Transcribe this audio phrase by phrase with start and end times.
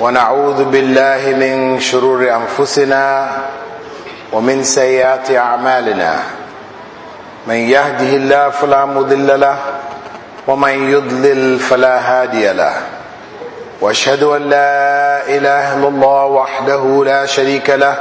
[0.00, 3.30] ونعوذ بالله من شرور أنفسنا
[4.32, 6.12] ومن سيئات أعمالنا.
[7.46, 9.56] من يهده الله فلا مضل له
[10.46, 12.74] ومن يضلل فلا هادي له.
[13.80, 17.96] وأشهد أن لا إله إلا الله وحده لا شريك له.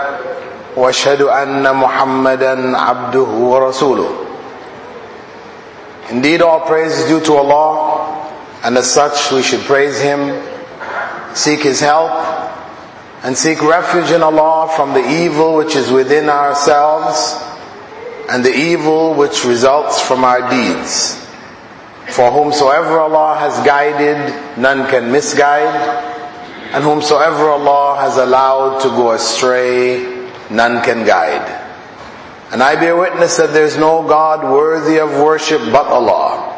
[0.75, 4.09] وأشهد أن محمدا عبده ورسوله.
[6.09, 8.09] Indeed all praise is due to allah
[8.63, 10.52] and as such we should praise him.
[11.35, 12.11] Seek his help
[13.23, 17.35] and seek refuge in allah from the evil which is within ourselves
[18.29, 21.23] and the evil which results from our deeds
[22.13, 24.19] for whomsoever Allah has guided,
[24.59, 25.73] none can misguide.
[26.73, 31.41] And whomsoever Allah has allowed to go astray, none can guide.
[32.51, 36.51] And I bear witness that there is no God worthy of worship but Allah.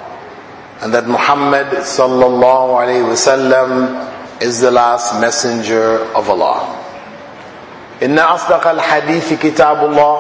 [0.82, 6.77] And that Muhammad sallallahu alayhi wasallam is the last messenger of Allah.
[8.03, 10.17] إن أصدق الحديث كتاب الله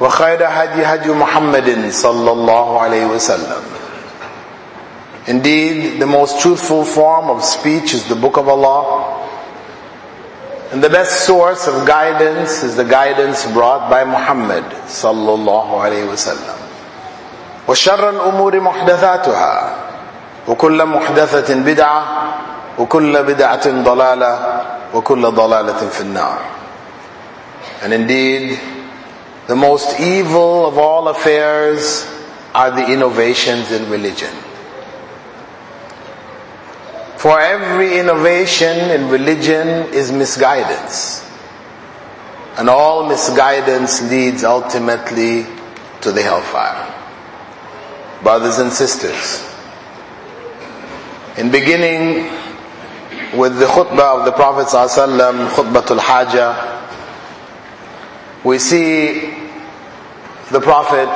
[0.00, 3.62] وخير هدي هدي محمد صلى الله عليه وسلم
[5.26, 9.22] Indeed, the most truthful form of speech is the book of Allah.
[10.72, 16.04] And the best source of guidance is the guidance brought by Muhammad صلى الله عليه
[16.10, 16.56] وسلم.
[17.68, 19.70] وشر الأمور محدثاتها
[20.48, 22.02] وكل محدثة بدعة
[22.78, 24.62] وكل بدعة ضلالة
[24.94, 26.38] وكل ضلالة في النار.
[27.82, 28.58] And indeed,
[29.46, 32.06] the most evil of all affairs
[32.54, 34.34] are the innovations in religion.
[37.16, 41.24] For every innovation in religion is misguidance.
[42.56, 45.46] And all misguidance leads ultimately
[46.02, 46.88] to the hellfire.
[48.22, 49.48] Brothers and sisters,
[51.36, 52.28] in beginning
[53.35, 56.55] with the khutbah of the Prophet ﷺ, khutbatul hajjah,
[58.45, 59.33] we see
[60.51, 61.09] the Prophet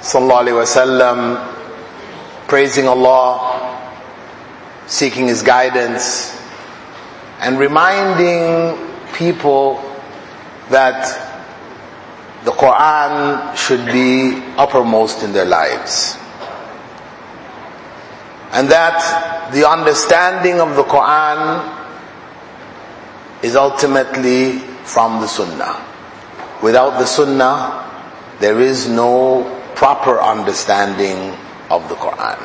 [0.00, 1.46] ﷺ
[2.48, 3.86] praising Allah,
[4.86, 6.36] seeking His guidance,
[7.40, 8.78] and reminding
[9.14, 9.82] people
[10.70, 11.26] that
[12.44, 16.16] the Quran should be uppermost in their lives.
[18.52, 21.78] And that the understanding of the Quran
[23.42, 25.86] is ultimately from the Sunnah.
[26.62, 27.86] Without the Sunnah,
[28.40, 29.44] there is no
[29.74, 31.36] proper understanding
[31.70, 32.38] of the Quran.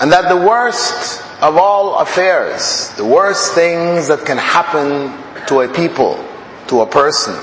[0.00, 5.12] And that the worst of all affairs, the worst things that can happen
[5.46, 6.24] to a people,
[6.68, 7.38] to a person,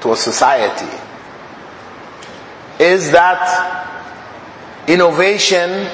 [0.00, 0.90] to a society,
[2.78, 3.95] is that
[4.88, 5.88] innovation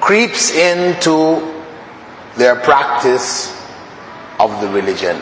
[0.00, 1.62] creeps into
[2.36, 3.52] their practice
[4.38, 5.16] of the religion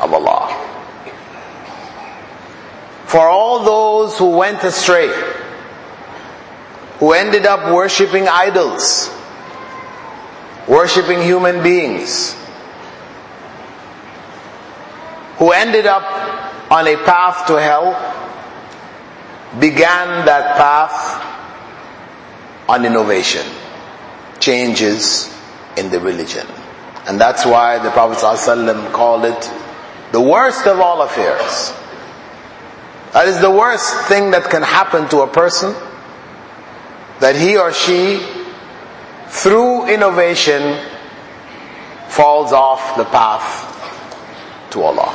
[0.00, 0.58] of Allah.
[3.06, 5.12] For all those who went astray,
[6.98, 9.10] who ended up worshipping idols,
[10.68, 12.34] worshipping human beings,
[15.36, 16.02] who ended up
[16.70, 18.11] on a path to hell,
[19.60, 21.20] began that path
[22.68, 23.44] on innovation,
[24.40, 25.32] changes
[25.76, 26.46] in the religion.
[27.06, 29.50] And that's why the Prophet ﷺ called it
[30.12, 31.72] the worst of all affairs.
[33.12, 35.74] That is the worst thing that can happen to a person,
[37.20, 38.20] that he or she,
[39.28, 40.78] through innovation,
[42.08, 43.68] falls off the path
[44.70, 45.12] to Allah.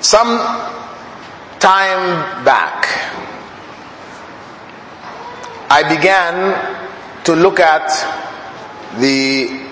[0.00, 0.38] Some
[1.64, 2.84] time back,
[5.70, 7.88] I began to look at
[9.00, 9.64] the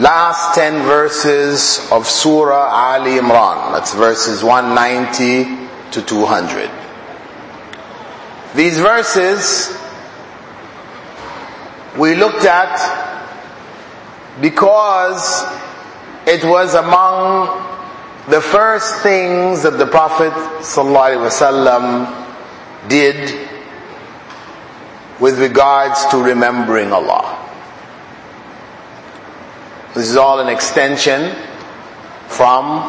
[0.00, 3.74] last 10 verses of Surah Ali Imran.
[3.74, 6.70] That's verses 190 to 200.
[8.54, 9.76] These verses
[11.98, 12.72] we looked at
[14.40, 15.44] because
[16.26, 17.73] it was among
[18.28, 20.32] the first things that the Prophet
[20.62, 23.48] ﷺ did
[25.20, 27.40] with regards to remembering Allah.
[29.94, 31.34] This is all an extension
[32.28, 32.88] from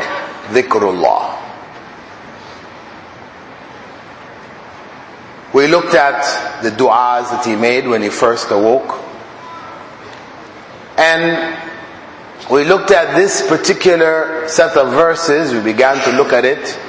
[0.54, 1.34] dhikrullah.
[5.54, 9.02] We looked at the du'as that he made when he first awoke.
[10.98, 11.65] And
[12.52, 16.80] we looked at this particular set of verses, we began to look at it,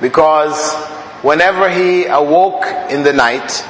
[0.00, 0.74] because
[1.22, 3.64] whenever he awoke in the night,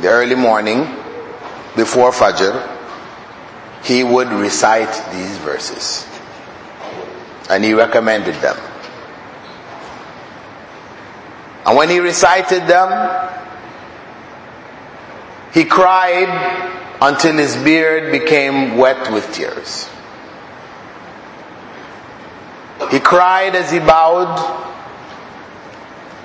[0.00, 0.84] the early morning,
[1.76, 2.68] before Fajr,
[3.84, 6.06] he would recite these verses.
[7.50, 8.56] And he recommended them.
[11.66, 13.30] And when he recited them,
[15.52, 16.28] he cried
[17.00, 19.88] until his beard became wet with tears.
[22.90, 24.36] He cried as he bowed.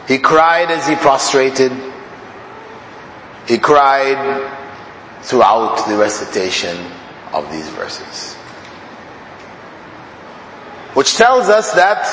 [0.07, 1.71] He cried as he prostrated.
[3.47, 4.51] He cried
[5.21, 6.77] throughout the recitation
[7.33, 8.35] of these verses.
[10.93, 12.03] Which tells us that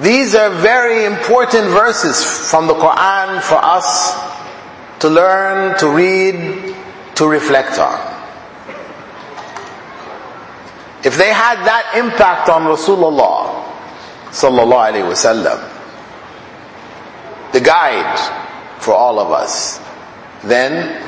[0.00, 4.18] these are very important verses from the Quran for us
[5.00, 6.74] to learn, to read,
[7.16, 8.11] to reflect on.
[11.03, 13.63] If they had that impact on Rasulullah
[14.31, 15.61] sallallahu alaihi wasallam,
[17.53, 18.19] the guide
[18.81, 19.79] for all of us,
[20.43, 21.01] then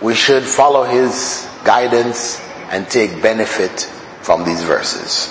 [0.00, 2.40] we should follow his guidance
[2.70, 3.80] and take benefit
[4.22, 5.28] from these verses.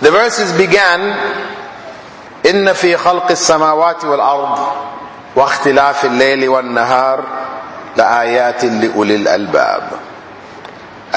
[0.00, 1.00] The verses began,
[2.44, 4.58] إن في خلق السماوات والأرض
[5.36, 7.24] واختلاف الليل والنهار
[7.96, 9.90] لآيات لأولي الألباب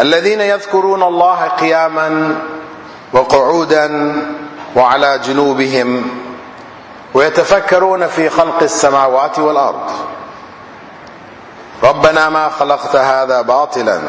[0.00, 2.37] الذين يذكرون الله قياما
[3.12, 4.17] وقعودا
[4.77, 6.11] وعلى جنوبهم
[7.15, 9.91] ويتفكرون في خلق السماوات والأرض.
[11.83, 14.00] ربنا ما خلقت هذا باطلا.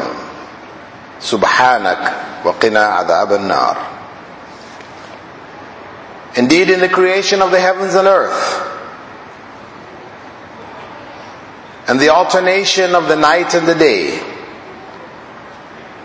[1.20, 2.12] سبحانك
[2.44, 3.76] وقنا عذاب النار.
[6.36, 8.62] Indeed, in the creation of the heavens and earth,
[11.88, 14.20] and the alternation of the night and the day,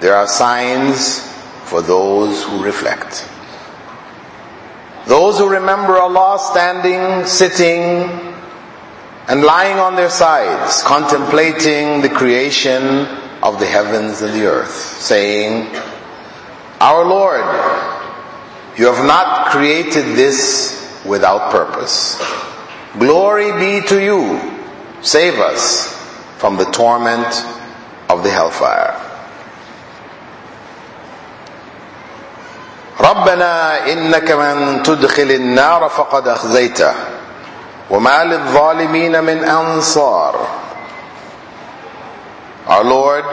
[0.06, 1.20] there are signs
[1.64, 3.28] for those who reflect.
[5.08, 8.08] Those who remember Allah standing, sitting,
[9.28, 13.08] and lying on their sides, contemplating the creation
[13.42, 14.70] of the heavens and the earth,
[15.02, 15.76] saying,
[16.80, 17.42] Our Lord,
[18.78, 22.22] you have not created this without purpose.
[23.00, 24.56] Glory be to you.
[25.02, 25.98] Save us
[26.38, 27.26] from the torment
[28.08, 29.02] of the hellfire.
[33.01, 36.93] ربنا إنك من تدخل النار فقد أخزيته
[37.91, 40.47] وما للظالمين من أنصار
[42.69, 43.25] Our Lord,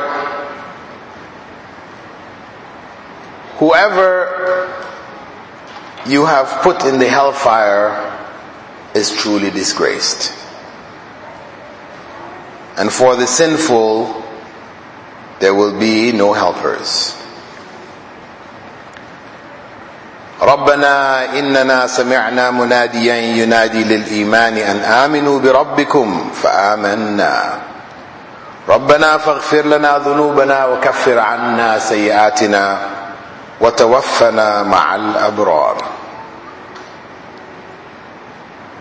[3.59, 4.67] whoever
[6.07, 7.93] you have put in the hellfire
[8.95, 10.33] is truly disgraced.
[12.77, 14.23] And for the sinful,
[15.39, 17.13] there will be no helpers.
[20.41, 27.59] ربنا إننا سمعنا مناديا ينادي للإيمان أن آمنوا بربكم فآمنا
[28.69, 32.79] ربنا فاغفر لنا ذنوبنا وكفر عنا سيئاتنا
[33.61, 35.77] وتوفنا مع الأبرار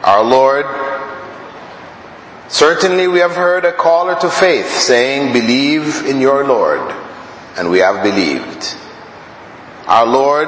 [0.05, 0.67] Our Lord,
[2.47, 6.95] certainly we have heard a caller to faith saying, believe in your Lord,
[7.57, 8.77] and we have believed.
[9.89, 10.47] Our Lord,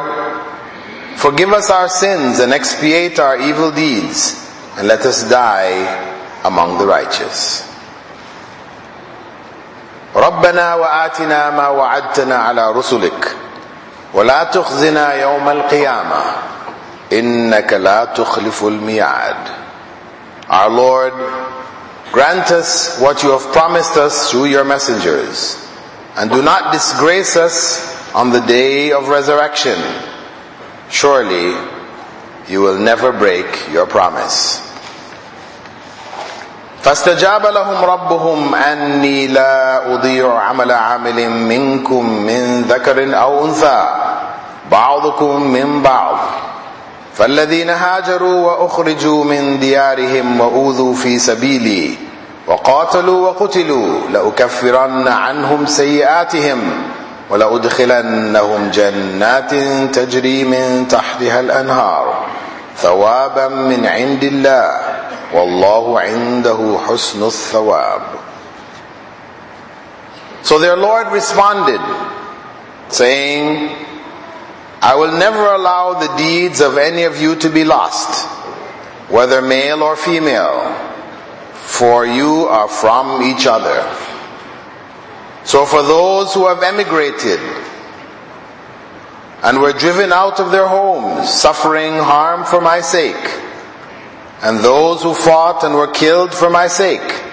[1.16, 4.36] forgive us our sins and expiate our evil deeds,
[4.76, 5.86] and let us die
[6.44, 7.64] among the righteous.
[10.14, 13.36] ربنا وآتنا ما وعدتنا على رسلك
[14.14, 16.22] ولا تخزنا يوم القيامة
[17.12, 19.36] إنك لا تخلف الميعاد
[20.50, 21.12] Our Lord,
[22.10, 25.62] grant us what you have promised us through your messengers
[26.16, 29.76] and do not disgrace us on the day of resurrection.
[30.92, 31.54] Surely
[32.48, 34.62] you will never break your promise.
[36.82, 43.86] فاستجاب لهم ربهم أني لا أضيع عمل عامل منكم من ذكر أو أنثى
[44.70, 46.16] بعضكم من بعض
[47.14, 51.94] فالذين هاجروا وأخرجوا من ديارهم وأوذوا في سبيلي
[52.46, 56.58] وقاتلوا وقتلوا لأكفرن عنهم سيئاتهم
[57.32, 59.54] ولأدخلنهم جنات
[59.94, 62.26] تجري من تحتها الأنهار
[62.76, 64.80] ثوابا من عند الله
[65.34, 68.02] والله عنده حسن الثواب
[70.42, 71.80] So their Lord responded,
[72.88, 73.68] saying,
[74.80, 78.26] I will never allow the deeds of any of you to be lost,
[79.10, 80.72] whether male or female,
[81.52, 83.82] for you are from each other.
[85.45, 87.39] So for those who have emigrated
[89.43, 93.23] and were driven out of their homes, suffering harm for my sake,
[94.41, 97.23] and those who fought and were killed for my sake,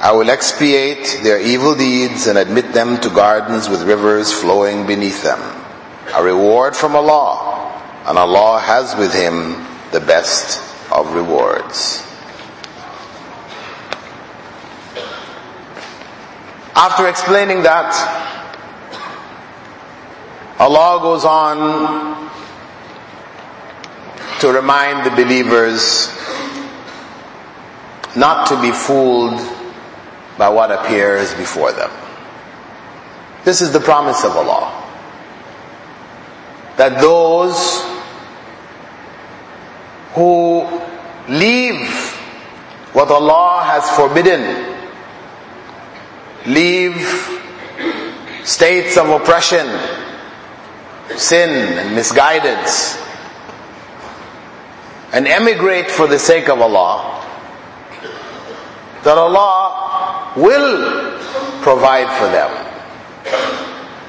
[0.00, 5.22] I will expiate their evil deeds and admit them to gardens with rivers flowing beneath
[5.22, 5.40] them.
[6.14, 7.72] A reward from Allah,
[8.06, 10.62] and Allah has with him the best
[10.92, 12.07] of rewards.
[16.78, 17.90] After explaining that,
[20.60, 22.30] Allah goes on
[24.38, 26.06] to remind the believers
[28.14, 29.40] not to be fooled
[30.38, 31.90] by what appears before them.
[33.44, 34.70] This is the promise of Allah.
[36.76, 37.82] That those
[40.14, 40.62] who
[41.28, 41.88] leave
[42.92, 44.67] what Allah has forbidden,
[46.48, 46.96] leave
[48.44, 49.66] states of oppression,
[51.16, 52.96] sin and misguidance,
[55.12, 57.24] and emigrate for the sake of Allah,
[59.04, 61.18] that Allah will
[61.62, 62.64] provide for them.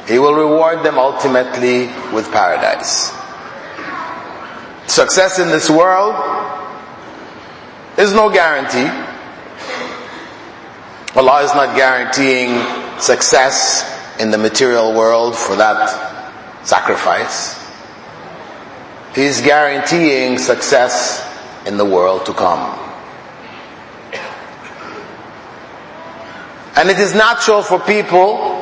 [0.08, 3.12] He will reward them ultimately with paradise.
[4.88, 6.15] Success in this world
[7.98, 8.89] is no guarantee.
[11.16, 13.84] Allah is not guaranteeing success
[14.20, 15.89] in the material world for that
[16.63, 17.58] sacrifice.
[19.16, 21.25] He is guaranteeing success
[21.66, 22.78] in the world to come.
[26.75, 28.60] And it is natural for people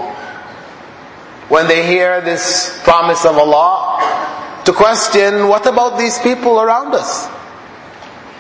[1.50, 7.28] when they hear this promise of Allah to question what about these people around us?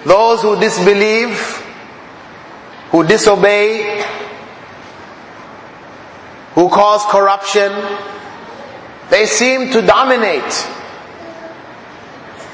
[0.05, 1.37] Those who disbelieve,
[2.91, 4.03] who disobey,
[6.53, 7.71] who cause corruption,
[9.09, 10.67] they seem to dominate.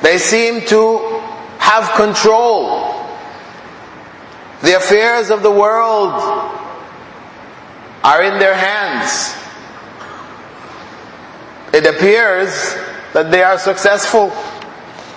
[0.01, 1.21] They seem to
[1.59, 2.91] have control.
[4.61, 6.13] The affairs of the world
[8.03, 9.43] are in their hands
[11.73, 12.75] it appears
[13.13, 14.29] that they are successful.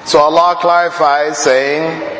[0.07, 2.16] So Allah clarifies saying,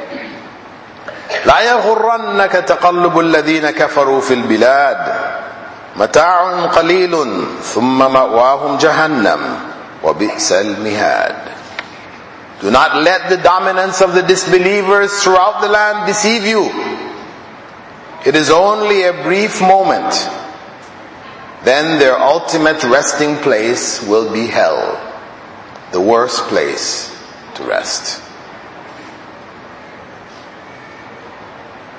[1.46, 5.14] لا يغرنك تقلب الذين كفروا في البلاد
[5.98, 9.60] متاع قليل ثم مأواهم جهنم
[10.04, 11.36] وبئس المهاد
[12.62, 16.70] Do not let the dominance of the disbelievers throughout the land deceive you.
[18.24, 20.14] It is only a brief moment
[21.64, 25.00] then their ultimate resting place will be hell,
[25.92, 27.16] the worst place
[27.56, 28.22] to rest.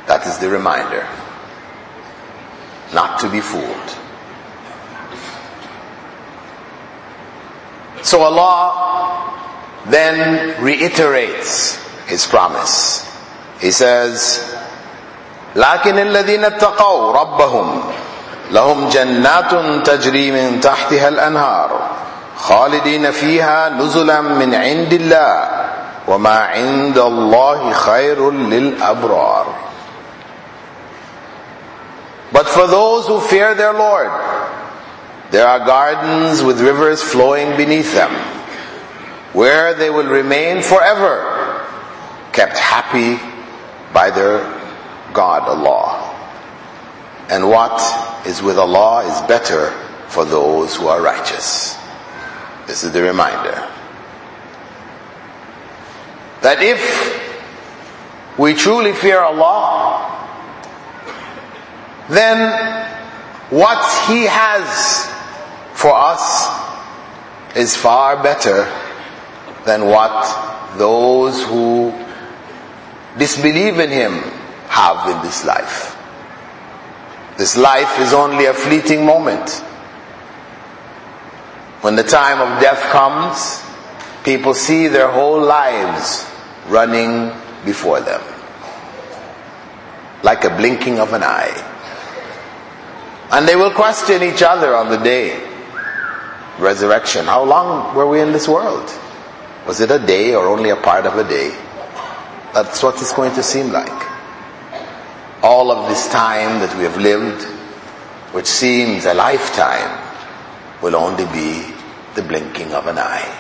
[0.07, 1.07] That is the reminder
[2.93, 3.89] not to be fooled.
[8.03, 9.33] So Allah
[9.87, 13.07] then reiterates His promise.
[13.61, 14.43] He says,
[15.55, 17.83] لكن الذين اتقوا ربهم
[18.51, 19.53] لهم جنات
[19.87, 21.71] تجري من تحتها الانهار
[22.37, 25.49] خالدين فيها نزلا من عند الله
[26.09, 29.47] وما عند الله خير للابرار
[32.32, 34.12] but for those who fear their Lord,
[35.32, 38.12] there are gardens with rivers flowing beneath them,
[39.34, 41.66] where they will remain forever,
[42.34, 43.20] kept happy
[43.94, 44.40] by their
[45.14, 46.04] God Allah.
[47.30, 47.82] And what
[48.26, 49.72] is with Allah is better
[50.08, 51.78] for those who are righteous.
[52.68, 53.68] This is the reminder.
[56.42, 60.17] That if we truly fear Allah,
[62.10, 62.98] then
[63.50, 65.06] what He has
[65.74, 68.66] for us is far better
[69.66, 71.92] than what those who
[73.18, 74.14] disbelieve in Him
[74.70, 75.96] have in this life.
[77.38, 79.50] This life is only a fleeting moment.
[81.82, 83.62] When the time of death comes,
[84.24, 86.26] people see their whole lives
[86.68, 87.32] running
[87.64, 88.22] before them.
[90.24, 91.67] Like a blinking of an eye.
[93.32, 95.44] And they will question each other on the day.
[96.60, 97.26] Resurrection.
[97.26, 98.90] How long were we in this world?
[99.68, 101.56] Was it a day or only a part of a day?
[102.54, 104.08] That's what it's going to seem like
[105.44, 107.44] all of this time that we have lived,
[108.34, 109.98] which seems a lifetime,
[110.82, 111.74] will only be
[112.16, 113.34] the blinking of an eye.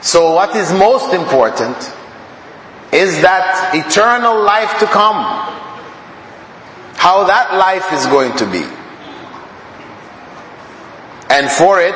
[0.00, 1.76] So what is most important
[2.92, 5.57] is that eternal life to come.
[6.98, 8.66] How that life is going to be.
[11.30, 11.94] And for it,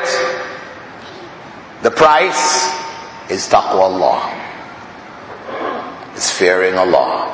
[1.82, 2.70] the price
[3.28, 4.22] is taqwa Allah.
[6.14, 7.32] Is fearing Allah.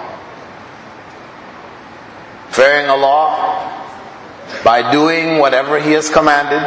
[2.59, 3.85] fearing Allah
[4.65, 6.65] by doing whatever He has commanded,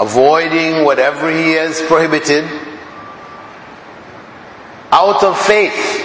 [0.00, 2.44] avoiding whatever He has prohibited,
[4.90, 6.04] out of faith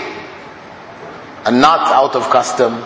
[1.46, 2.84] and not out of custom,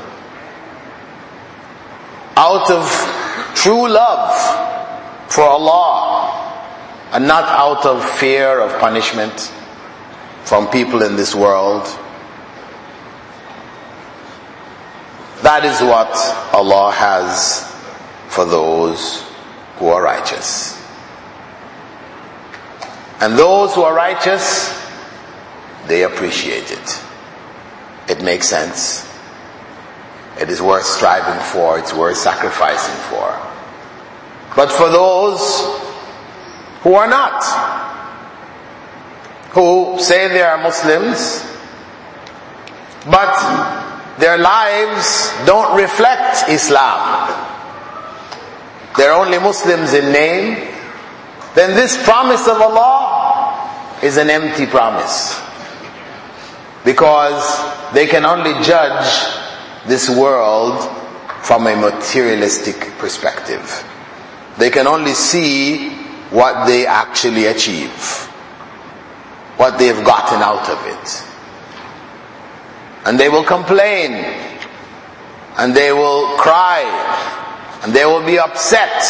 [2.42, 4.34] out of true love
[5.32, 6.42] for Allah
[7.12, 9.54] and not out of fear of punishment
[10.44, 11.84] from people in this world.
[15.44, 16.10] That is what
[16.52, 17.72] Allah has
[18.30, 19.24] for those
[19.76, 20.82] who are righteous.
[23.20, 24.74] And those who are righteous,
[25.86, 27.04] they appreciate it.
[28.10, 29.11] It makes sense.
[30.40, 33.40] It is worth striving for, it's worth sacrificing for.
[34.56, 35.40] But for those
[36.82, 37.44] who are not,
[39.52, 41.46] who say they are Muslims,
[43.06, 47.50] but their lives don't reflect Islam.
[48.98, 50.56] They're only Muslims in name.
[51.56, 55.40] Then this promise of Allah is an empty promise.
[56.84, 59.41] Because they can only judge
[59.88, 60.82] this world
[61.44, 63.84] from a materialistic perspective.
[64.58, 65.90] They can only see
[66.30, 68.28] what they actually achieve.
[69.58, 71.32] What they've gotten out of it
[73.06, 74.14] and they will complain
[75.58, 76.82] and they will cry
[77.84, 79.04] and they will be upset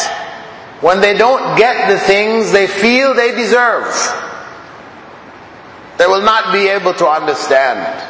[0.81, 3.93] when they don't get the things they feel they deserve.
[5.97, 8.07] They will not be able to understand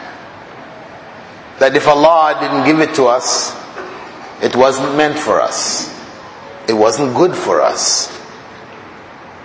[1.62, 3.56] that if Allah didn't give it to us,
[4.42, 5.94] it wasn't meant for us.
[6.68, 8.10] It wasn't good for us.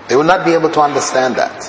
[0.09, 1.61] They would not be able to understand that.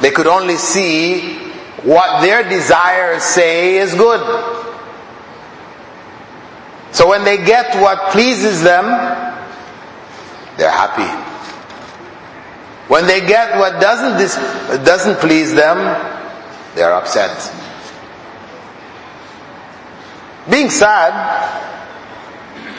[0.00, 1.36] They could only see
[1.84, 4.20] what their desires say is good.
[6.92, 8.86] So when they get what pleases them,
[10.56, 11.12] they're happy.
[12.88, 15.76] When they get what doesn't, dis- doesn't please them,
[16.74, 17.59] they're upset.
[20.50, 21.14] Being sad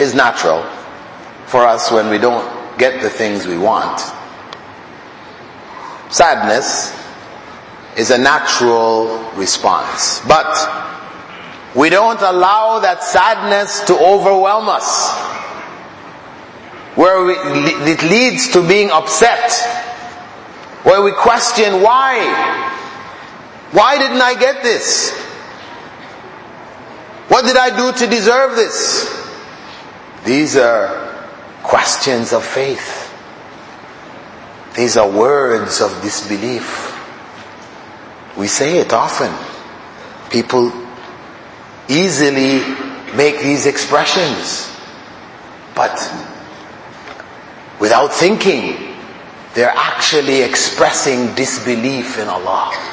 [0.02, 0.64] is natural
[1.46, 4.00] for us when we don't get the things we want.
[6.10, 6.94] Sadness
[7.98, 10.22] is a natural response.
[10.28, 10.52] But
[11.76, 15.18] we don't allow that sadness to overwhelm us.
[16.96, 19.52] Where we, it leads to being upset.
[20.84, 22.20] Where we question why?
[23.72, 25.31] Why didn't I get this?
[27.32, 29.08] What did I do to deserve this?
[30.26, 31.26] These are
[31.64, 33.08] questions of faith.
[34.76, 36.92] These are words of disbelief.
[38.38, 39.32] We say it often.
[40.30, 40.74] People
[41.88, 42.60] easily
[43.16, 44.70] make these expressions,
[45.74, 45.96] but
[47.80, 48.98] without thinking,
[49.54, 52.91] they're actually expressing disbelief in Allah.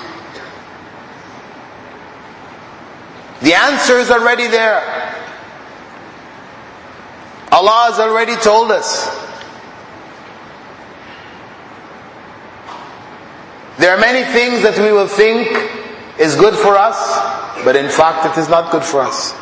[3.42, 4.82] The answer is already there.
[7.52, 9.10] Allah has already told us
[13.78, 15.48] There are many things that we will think
[16.20, 16.96] is good for us,
[17.66, 19.34] but in fact it is not good for us.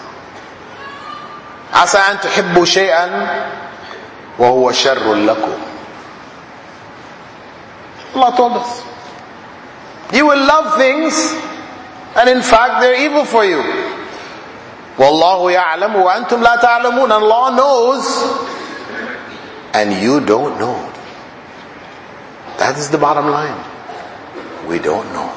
[1.74, 3.06] عسى أن تحبوا شيئا
[4.40, 5.68] وهو شر لكم.
[8.16, 8.82] Allah told us.
[10.14, 11.14] You will love things
[12.17, 13.61] and in fact, they're evil for you.
[14.97, 17.09] Wallahu ya'lamu wa antum la ta'lamun.
[17.57, 18.07] Knows.
[19.75, 20.93] And you don't know.
[22.59, 23.57] That is the bottom line.
[24.67, 25.31] We don't know.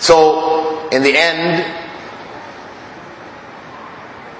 [0.00, 1.64] So, in the end,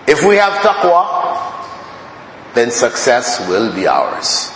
[0.09, 4.51] if we have taqwa, then success will be ours.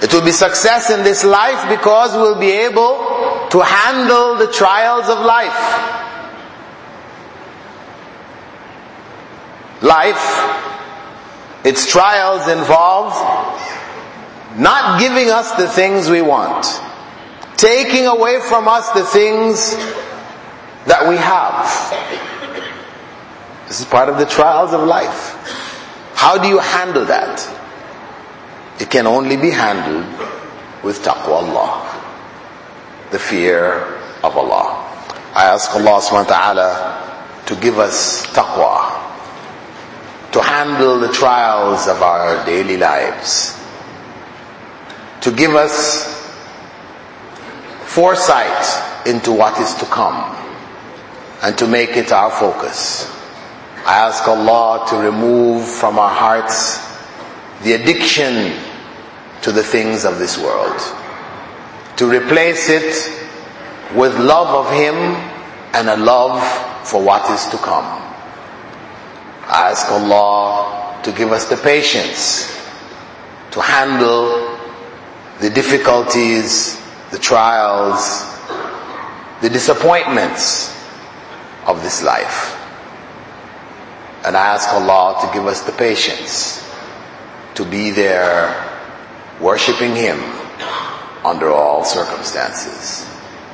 [0.00, 5.08] It will be success in this life because we'll be able to handle the trials
[5.08, 5.96] of life.
[9.82, 13.12] Life, its trials involve
[14.56, 16.66] not giving us the things we want.
[17.56, 19.74] Taking away from us the things
[20.86, 21.66] that we have.
[23.66, 25.34] This is part of the trials of life.
[26.14, 27.57] How do you handle that?
[28.80, 30.06] It can only be handled
[30.82, 31.84] with taqwa Allah.
[33.10, 33.82] The fear
[34.22, 34.84] of Allah.
[35.34, 38.94] I ask Allah subhanahu wa ta'ala to give us taqwa.
[40.32, 43.58] To handle the trials of our daily lives
[45.22, 46.06] to give us
[47.84, 50.36] foresight into what is to come
[51.42, 53.10] and to make it our focus.
[53.86, 56.78] I ask Allah to remove from our hearts
[57.62, 58.52] the addiction
[59.42, 60.78] to the things of this world,
[61.96, 63.08] to replace it
[63.94, 64.94] with love of Him
[65.74, 66.42] and a love
[66.86, 67.84] for what is to come.
[69.46, 72.54] I ask Allah to give us the patience
[73.52, 74.58] to handle
[75.40, 76.78] the difficulties,
[77.10, 78.26] the trials,
[79.40, 80.74] the disappointments
[81.66, 82.54] of this life.
[84.26, 86.64] And I ask Allah to give us the patience
[87.54, 88.67] to be there
[89.41, 90.19] worshipping Him
[91.25, 93.05] under all circumstances.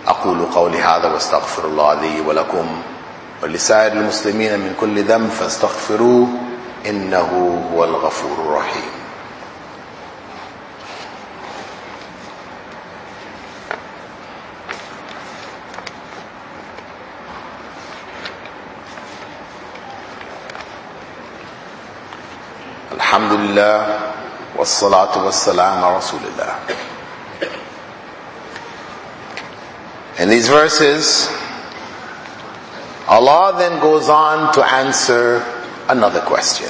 [0.08, 2.82] أقول قولي هذا واستغفر الله لي ولكم
[3.44, 6.28] ولسائر المسلمين من كل ذنب فاستغفروه
[6.86, 8.92] إنه هو الغفور الرحيم
[22.92, 24.03] الحمد لله
[24.64, 26.56] والصلاة والسلام على رسول الله
[30.20, 31.30] In these verses,
[33.08, 35.42] Allah then goes on to answer
[35.88, 36.70] another question.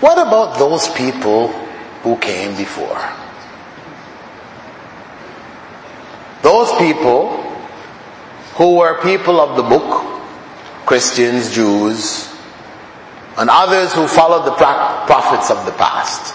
[0.00, 1.48] What about those people
[2.02, 3.00] who came before?
[6.42, 7.42] Those people
[8.54, 10.22] who were people of the book,
[10.84, 12.28] Christians, Jews,
[13.37, 16.33] and others who followed the prophets of the past.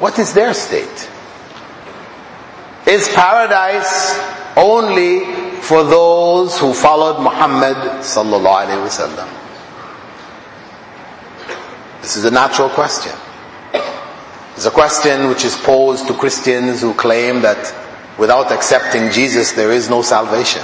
[0.00, 1.10] What is their state?
[2.86, 4.18] Is paradise
[4.56, 9.28] only for those who followed Muhammad sallallahu alaihi wasallam?
[12.02, 13.12] This is a natural question.
[14.54, 17.74] It's a question which is posed to Christians who claim that
[18.18, 20.62] without accepting Jesus there is no salvation.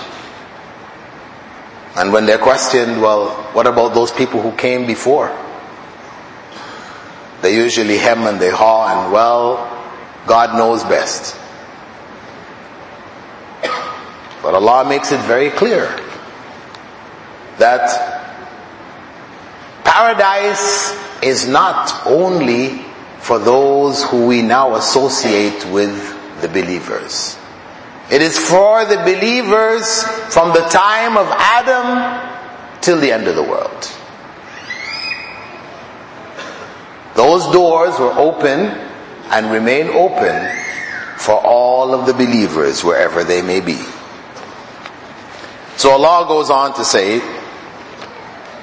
[1.96, 5.28] And when they're questioned, well, what about those people who came before?
[7.42, 9.68] They usually hem and they haw and well,
[10.26, 11.37] God knows best.
[14.42, 15.87] But Allah makes it very clear
[17.59, 18.22] that
[19.85, 22.85] paradise is not only
[23.18, 27.37] for those who we now associate with the believers.
[28.11, 30.02] It is for the believers
[30.35, 33.88] from the time of Adam till the end of the world.
[37.21, 38.60] Those doors were open
[39.32, 40.49] and remain open
[41.17, 43.80] for all of the believers wherever they may be.
[45.77, 47.19] So Allah goes on to say,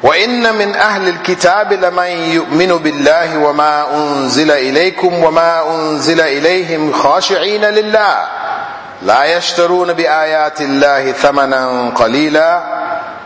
[0.03, 8.27] وَإِنَّ مِنْ أَهْلِ الْكِتَابِ لَمَنْ يُؤْمِنُ بِاللَّهِ وَمَا أُنزِلَ إِلَيْكُمْ وَمَا أُنزِلَ إِلَيْهِمْ خَاشِعِينَ لِلَّهِ
[9.03, 12.63] لا يشترون بآيات الله ثمنا قليلا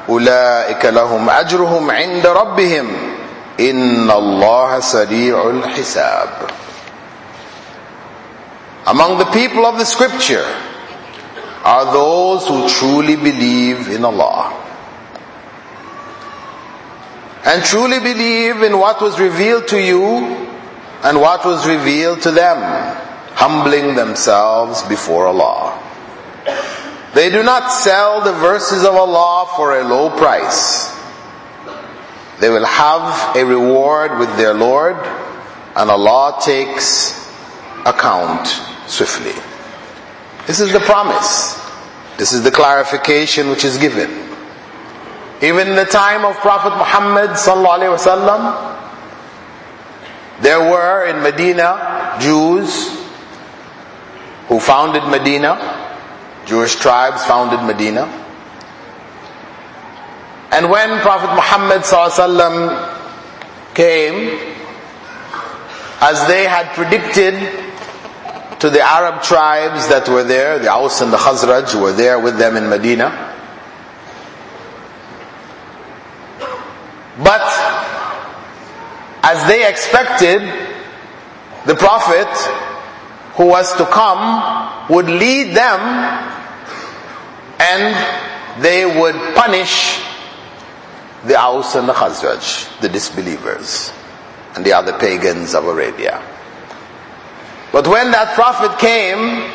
[0.08, 3.11] أولئك لهم أجرهم عند ربهم
[3.60, 6.28] إن الله سريع الحساب
[8.86, 10.46] Among the people of the scripture
[11.64, 14.54] are those who truly believe in Allah
[17.44, 20.02] and truly believe in what was revealed to you
[21.02, 22.56] and what was revealed to them,
[23.34, 25.78] humbling themselves before Allah.
[27.14, 30.91] They do not sell the verses of Allah for a low price
[32.39, 34.95] they will have a reward with their Lord,
[35.75, 37.13] and Allah takes
[37.85, 38.47] account
[38.87, 39.33] swiftly.
[40.47, 41.59] This is the promise.
[42.17, 44.09] This is the clarification which is given.
[45.41, 48.71] Even in the time of Prophet Muhammad wasallam,
[50.41, 52.89] there were in Medina Jews
[54.47, 55.79] who founded Medina.
[56.45, 58.22] Jewish tribes founded Medina.
[60.53, 61.83] And when Prophet Muhammad
[63.73, 64.37] came,
[65.99, 67.33] as they had predicted
[68.59, 72.37] to the Arab tribes that were there, the Aus and the Khazraj were there with
[72.37, 73.09] them in Medina.
[77.17, 77.41] But
[79.23, 80.41] as they expected,
[81.65, 82.27] the Prophet
[83.37, 85.79] who was to come would lead them
[87.59, 90.12] and they would punish
[91.25, 93.91] the Aus and the Khazraj, the disbelievers,
[94.55, 96.21] and the other pagans of Arabia.
[97.71, 99.49] But when that prophet came,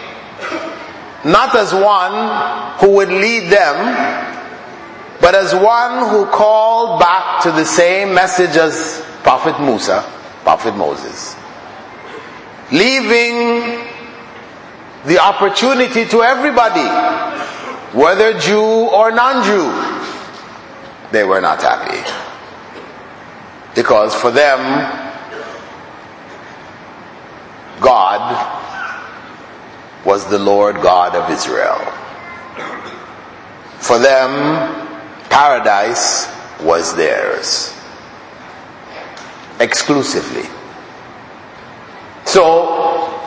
[1.25, 4.29] not as one who would lead them,
[5.21, 10.03] but as one who called back to the same message as Prophet Musa,
[10.43, 11.37] Prophet Moses.
[12.73, 13.85] Leaving
[15.07, 16.87] the opportunity to everybody,
[17.97, 19.98] whether Jew or non-Jew.
[21.11, 22.03] They were not happy.
[23.75, 24.59] Because for them,
[27.81, 28.65] God
[30.05, 31.79] was the Lord God of Israel.
[33.79, 34.89] For them,
[35.31, 36.29] paradise
[36.61, 37.75] was theirs.
[39.61, 40.49] Exclusively.
[42.25, 43.21] So,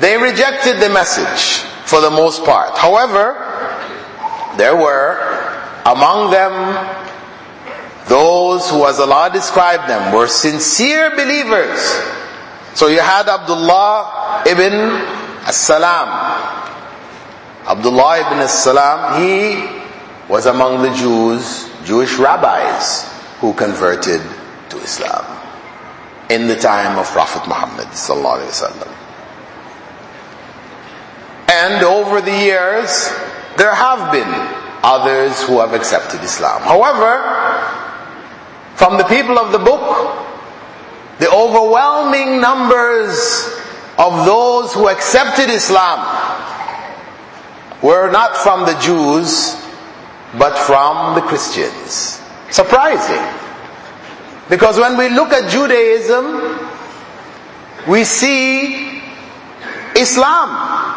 [0.00, 2.76] they rejected the message for the most part.
[2.76, 3.34] However,
[4.56, 5.29] there were
[5.86, 6.52] among them
[8.08, 11.78] those who, as Allah described them, were sincere believers.
[12.74, 14.72] So you had Abdullah ibn
[15.46, 16.08] as-Salam.
[17.66, 19.80] Abdullah ibn as-Salam, he
[20.28, 23.06] was among the Jews, Jewish rabbis
[23.38, 24.20] who converted
[24.70, 25.24] to Islam
[26.30, 28.90] in the time of Prophet Muhammad sallallahu alaihi wasallam.
[31.50, 33.10] And over the years,
[33.56, 34.30] there have been
[34.82, 36.62] others who have accepted Islam.
[36.62, 37.20] However,
[38.76, 40.26] from the people of the book,
[41.18, 43.60] the overwhelming numbers
[43.98, 46.00] of those who accepted Islam
[47.82, 49.54] were not from the Jews,
[50.38, 52.20] but from the Christians.
[52.50, 53.22] Surprising.
[54.48, 56.58] Because when we look at Judaism,
[57.88, 59.02] we see
[59.96, 60.89] Islam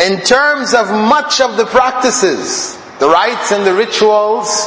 [0.00, 4.66] in terms of much of the practices, the rites and the rituals,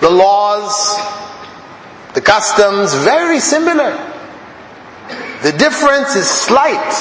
[0.00, 0.96] the laws,
[2.14, 3.92] the customs, very similar.
[5.42, 6.92] The difference is slight.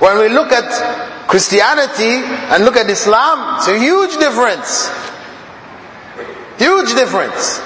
[0.00, 4.90] When we look at Christianity and look at Islam, it's a huge difference.
[6.58, 7.62] Huge difference.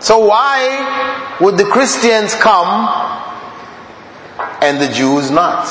[0.00, 2.88] So why would the Christians come
[4.62, 5.66] and the Jews not?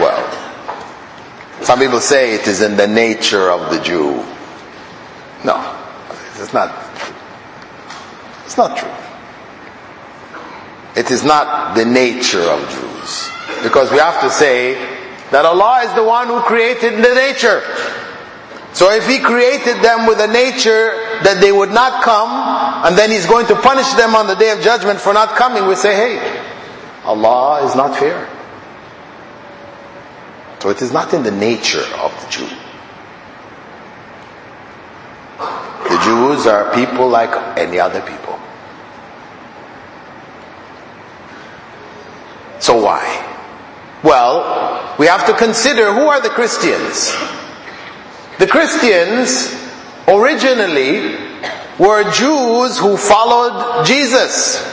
[0.00, 0.22] Well,
[1.66, 4.22] some people say it is in the nature of the Jew.
[5.44, 5.58] No,
[6.38, 6.70] it's not.
[8.44, 8.88] It's not true.
[10.94, 13.30] It is not the nature of Jews.
[13.64, 14.74] Because we have to say
[15.32, 17.62] that Allah is the one who created the nature.
[18.72, 22.30] So if He created them with a nature that they would not come,
[22.86, 25.66] and then He's going to punish them on the day of judgment for not coming,
[25.66, 26.42] we say, hey,
[27.04, 28.35] Allah is not fair.
[30.66, 32.48] So it is not in the nature of the Jew.
[35.38, 38.36] The Jews are people like any other people.
[42.58, 42.98] So why?
[44.02, 47.12] Well, we have to consider who are the Christians.
[48.40, 49.54] The Christians
[50.08, 51.16] originally
[51.78, 54.66] were Jews who followed Jesus,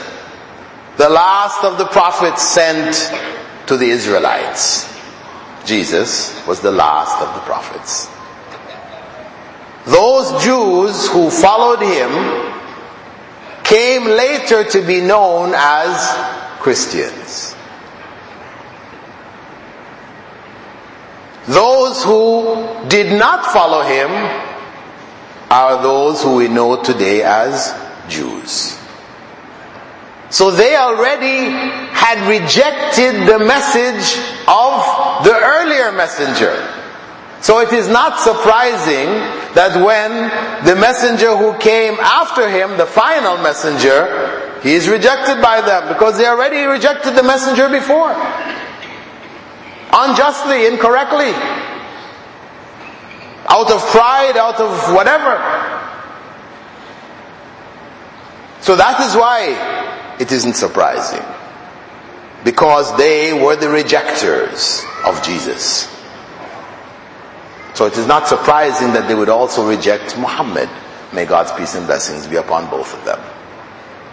[0.96, 2.96] the last of the prophets sent
[3.68, 4.92] to the Israelites.
[5.64, 8.08] Jesus was the last of the prophets.
[9.86, 12.52] Those Jews who followed him
[13.64, 15.96] came later to be known as
[16.60, 17.54] Christians.
[21.46, 24.10] Those who did not follow him
[25.50, 27.74] are those who we know today as
[28.08, 28.73] Jews.
[30.34, 31.54] So they already
[31.94, 34.18] had rejected the message
[34.48, 36.58] of the earlier messenger.
[37.40, 39.06] So it is not surprising
[39.54, 40.10] that when
[40.66, 46.18] the messenger who came after him, the final messenger, he is rejected by them because
[46.18, 48.10] they already rejected the messenger before.
[49.92, 51.30] Unjustly, incorrectly.
[53.46, 55.38] Out of pride, out of whatever.
[58.62, 59.84] So that is why
[60.20, 61.22] it isn't surprising.
[62.44, 65.88] Because they were the rejectors of Jesus.
[67.74, 70.68] So it is not surprising that they would also reject Muhammad.
[71.12, 73.18] May God's peace and blessings be upon both of them.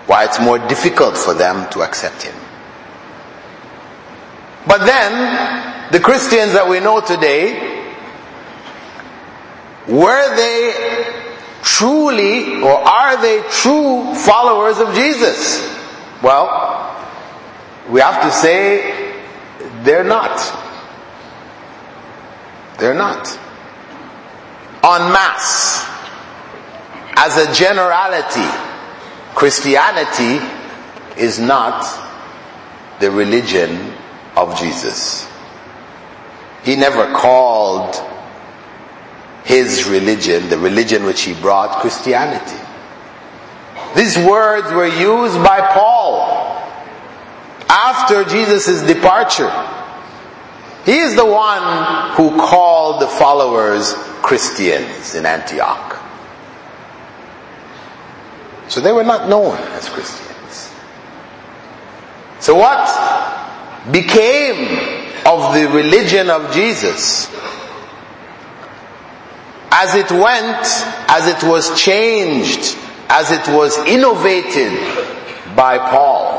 [0.07, 2.35] Why it's more difficult for them to accept Him.
[4.65, 7.93] But then, the Christians that we know today,
[9.87, 11.21] were they
[11.61, 15.80] truly, or are they true followers of Jesus?
[16.21, 16.95] Well,
[17.89, 19.21] we have to say,
[19.83, 20.37] they're not.
[22.77, 23.39] They're not
[24.83, 25.85] en masse,
[27.15, 28.49] as a generality,
[29.35, 30.43] Christianity
[31.17, 31.85] is not
[32.99, 33.93] the religion
[34.35, 35.29] of Jesus.
[36.63, 37.95] He never called
[39.43, 42.57] his religion the religion which he brought Christianity.
[43.95, 45.90] These words were used by Paul
[47.71, 49.49] after Jesus' departure.
[50.83, 55.97] He is the one who called the followers Christians in Antioch.
[58.67, 60.73] So they were not known as Christians.
[62.39, 62.87] So what
[63.91, 67.29] became of the religion of Jesus
[69.71, 70.65] as it went,
[71.07, 74.73] as it was changed, as it was innovated
[75.55, 76.30] by Paul?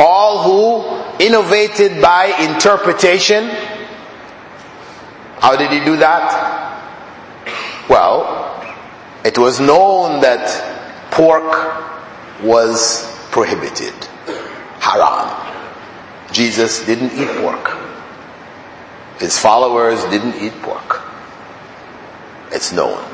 [0.00, 3.50] Paul who innovated by interpretation.
[5.40, 6.24] How did he do that?
[7.86, 8.64] Well,
[9.22, 10.48] it was known that
[11.10, 11.52] pork
[12.42, 13.92] was prohibited.
[14.78, 15.28] Haram.
[16.32, 17.76] Jesus didn't eat pork.
[19.18, 21.02] His followers didn't eat pork.
[22.52, 23.04] It's known.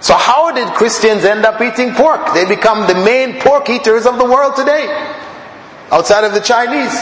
[0.00, 2.34] So how did Christians end up eating pork?
[2.34, 5.22] They become the main pork eaters of the world today.
[5.90, 6.94] Outside of the Chinese.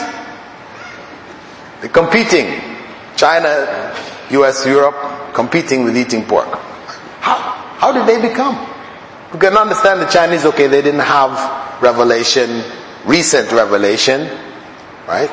[1.80, 2.60] They're competing.
[3.16, 3.94] China,
[4.30, 6.48] US, Europe, competing with eating pork.
[7.20, 7.36] How?
[7.78, 8.54] How did they become?
[9.32, 12.62] You can understand the Chinese, okay, they didn't have revelation,
[13.04, 14.30] recent revelation,
[15.06, 15.30] right?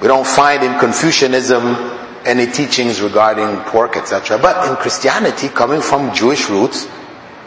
[0.00, 1.76] We don't find in Confucianism
[2.24, 4.38] any teachings regarding pork, etc.
[4.38, 6.88] But in Christianity, coming from Jewish roots,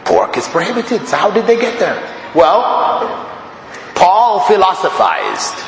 [0.04, 1.06] pork is prohibited.
[1.08, 1.96] So how did they get there?
[2.34, 3.25] Well,
[3.96, 5.64] Paul philosophized.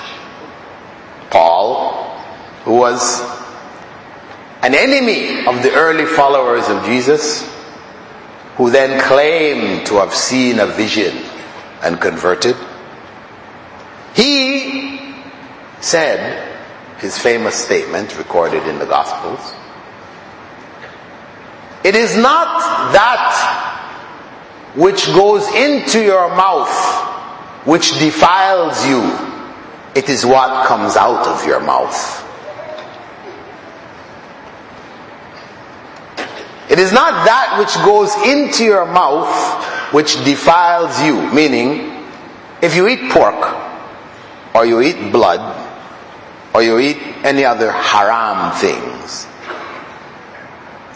[1.31, 2.19] Paul,
[2.65, 3.23] who was
[4.63, 7.49] an enemy of the early followers of Jesus,
[8.57, 11.17] who then claimed to have seen a vision
[11.83, 12.57] and converted,
[14.15, 15.15] he
[15.81, 16.45] said
[16.99, 19.55] his famous statement recorded in the Gospels.
[21.85, 27.18] It is not that which goes into your mouth
[27.69, 29.03] which defiles you.
[29.95, 32.25] It is what comes out of your mouth.
[36.71, 39.29] It is not that which goes into your mouth
[39.93, 41.31] which defiles you.
[41.35, 42.07] Meaning,
[42.63, 43.37] if you eat pork,
[44.55, 45.43] or you eat blood,
[46.55, 49.27] or you eat any other haram things,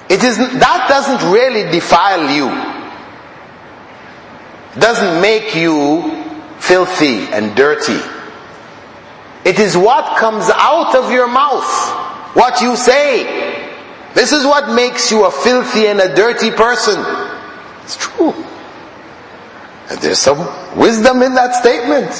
[0.08, 2.48] it is, that doesn't really defile you.
[4.80, 6.21] Doesn't make you
[6.62, 8.00] filthy and dirty.
[9.44, 11.66] It is what comes out of your mouth,
[12.34, 13.52] what you say,
[14.14, 17.02] this is what makes you a filthy and a dirty person.
[17.82, 18.32] It's true.
[19.88, 20.38] And there's some
[20.78, 22.10] wisdom in that statement.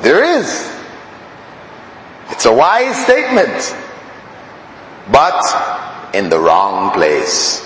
[0.00, 0.72] There is.
[2.30, 3.76] It's a wise statement.
[5.12, 7.62] But in the wrong place.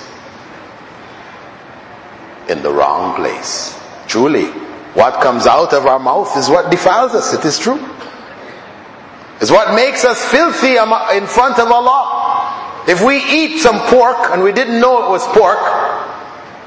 [2.49, 3.79] In the wrong place.
[4.09, 4.51] Truly,
[5.01, 7.33] what comes out of our mouth is what defiles us.
[7.33, 7.81] It is true.
[9.41, 12.85] It's what makes us filthy in front of Allah.
[12.87, 15.59] If we eat some pork and we didn't know it was pork,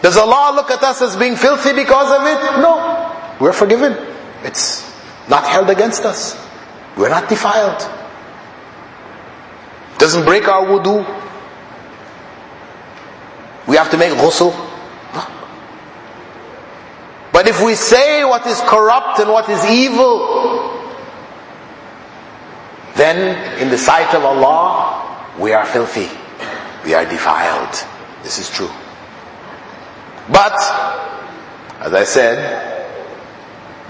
[0.01, 2.59] does Allah look at us as being filthy because of it?
[2.59, 3.37] No.
[3.39, 3.95] We're forgiven.
[4.43, 4.81] It's
[5.29, 6.35] not held against us.
[6.97, 7.87] We're not defiled.
[9.99, 11.05] Doesn't break our wudu.
[13.67, 14.51] We have to make ghusl.
[17.33, 20.69] But if we say what is corrupt and what is evil,
[22.95, 26.07] then in the sight of Allah, we are filthy.
[26.85, 27.73] We are defiled.
[28.21, 28.69] This is true.
[30.31, 30.53] But,
[31.81, 32.37] as I said,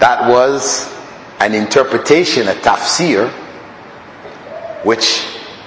[0.00, 0.90] that was
[1.38, 3.28] an interpretation, a tafsir,
[4.84, 5.22] which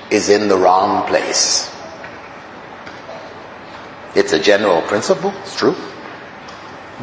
[0.10, 1.72] is in the wrong place.
[4.16, 5.76] It's a general principle, it's true.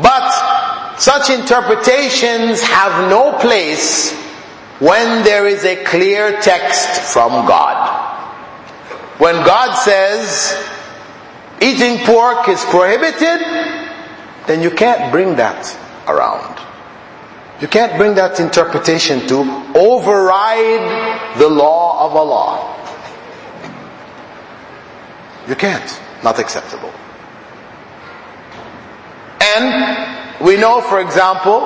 [0.01, 4.13] But such interpretations have no place
[4.81, 8.01] when there is a clear text from God.
[9.19, 10.57] When God says
[11.63, 13.41] eating pork is prohibited,
[14.47, 15.77] then you can't bring that
[16.09, 16.61] around.
[17.61, 19.37] You can't bring that interpretation to
[19.77, 22.75] override the law of Allah.
[25.49, 26.01] You can't.
[26.25, 26.93] Not acceptable.
[29.41, 29.84] And
[30.55, 31.61] we know, for example,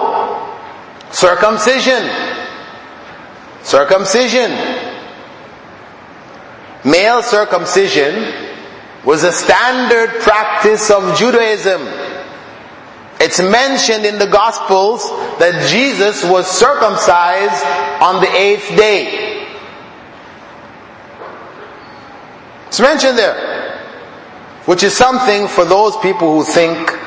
[1.10, 2.08] circumcision.
[3.62, 4.50] Circumcision
[6.84, 8.32] male circumcision
[9.04, 11.82] was a standard practice of Judaism.
[13.20, 15.02] It's mentioned in the Gospels
[15.38, 17.64] that Jesus was circumcised
[18.02, 19.46] on the eighth day.
[22.68, 23.84] It's mentioned there.
[24.66, 26.97] Which is something for those people who think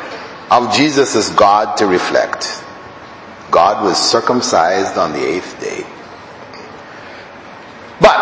[0.52, 2.62] of Jesus God to reflect.
[3.52, 5.86] God was circumcised on the eighth day.
[8.02, 8.20] But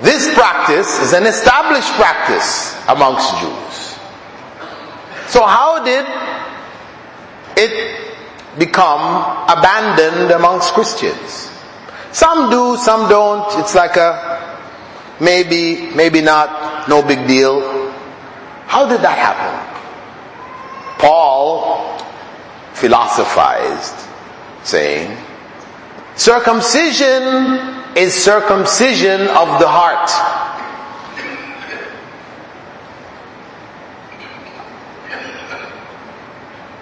[0.00, 3.98] this practice is an established practice amongst Jews.
[5.28, 6.06] So how did
[7.58, 8.16] it
[8.58, 11.50] become abandoned amongst Christians?
[12.12, 13.60] Some do, some don't.
[13.60, 14.56] It's like a
[15.20, 17.75] maybe, maybe not, no big deal.
[18.66, 19.76] How did that happen?
[20.98, 21.98] Paul
[22.74, 23.94] philosophized,
[24.64, 25.16] saying,
[26.14, 30.10] circumcision is circumcision of the heart.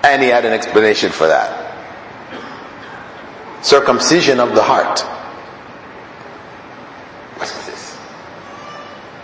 [0.05, 1.63] And he had an explanation for that.
[3.65, 5.01] Circumcision of the heart.
[7.39, 7.99] What is this?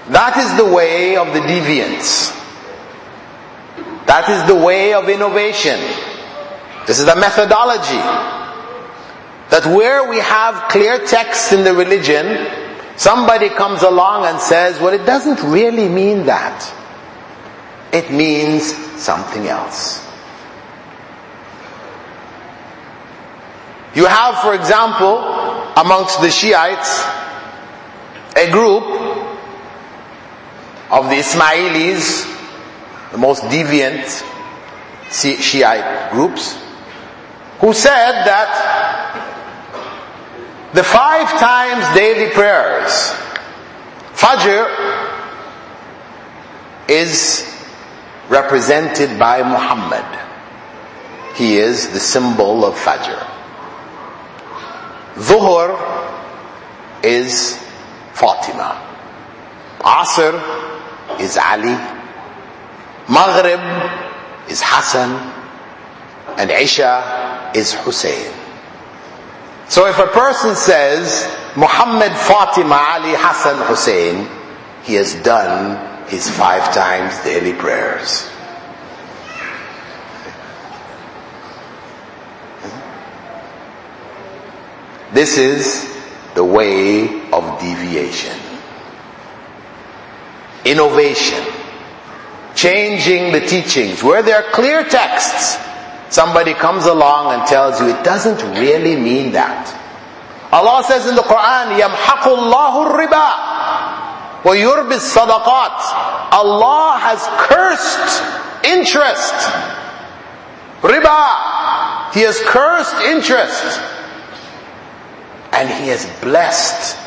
[0.09, 2.40] That is the way of the deviants.
[4.11, 5.79] That is the way of innovation.
[6.85, 8.03] This is the methodology.
[9.55, 12.27] That where we have clear texts in the religion,
[12.97, 16.59] somebody comes along and says, well, it doesn't really mean that.
[17.93, 18.65] It means
[19.01, 20.05] something else.
[23.95, 25.19] You have, for example,
[25.77, 26.99] amongst the Shiites,
[28.35, 28.83] a group
[30.91, 32.40] of the Ismailis
[33.13, 34.25] the most deviant
[35.11, 36.57] Shiite groups,
[37.61, 38.51] who said that
[40.73, 42.93] the five times daily prayers,
[44.15, 44.67] Fajr,
[46.89, 47.45] is
[48.29, 50.07] represented by Muhammad.
[51.35, 53.19] He is the symbol of Fajr.
[55.17, 55.75] Dhuhr
[57.03, 57.59] is
[58.13, 58.81] Fatima.
[59.81, 62.00] Asr is Ali.
[63.11, 63.59] Maghrib
[64.49, 65.11] is Hassan
[66.39, 68.33] and Isha is Hussein.
[69.69, 74.29] So if a person says Muhammad, Fatima, Ali, Hassan, Hussein,
[74.85, 78.29] he has done his five times daily prayers.
[85.13, 85.93] This is
[86.35, 88.39] the way of deviation.
[90.65, 91.45] Innovation
[92.60, 94.04] changing the teachings.
[94.04, 95.58] Where there are clear texts,
[96.10, 99.82] somebody comes along and tells you it doesn't really mean that.
[100.52, 103.32] Allah says in the Quran, يَمْحَقُ اللَّهُ الرِّبَى
[104.46, 108.24] وَيُرْبِ الصَّدَقَاتِ Allah has cursed
[108.64, 109.34] interest.
[110.82, 112.14] Riba.
[112.14, 113.82] He has cursed interest.
[115.52, 116.98] And He has blessed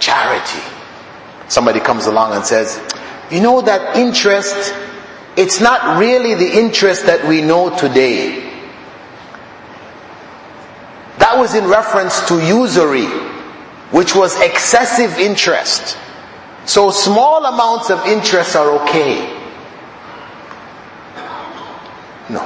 [0.00, 0.62] charity.
[1.48, 2.80] Somebody comes along and says,
[3.31, 4.73] you know that interest,
[5.35, 8.45] it's not really the interest that we know today.
[11.19, 13.05] That was in reference to usury,
[13.91, 15.97] which was excessive interest.
[16.65, 19.35] So small amounts of interest are okay.
[22.29, 22.41] No.